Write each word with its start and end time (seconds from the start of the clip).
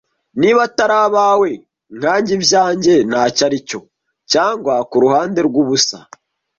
Niba 0.39 0.59
atari 0.67 0.95
abawe 1.05 1.49
nkanjye 1.97 2.31
ibyanjye 2.37 2.93
ntacyo 3.09 3.41
aricyo, 3.47 3.79
cyangwa 4.31 4.73
kuruhande 4.89 5.39
rwubusa, 5.47 5.97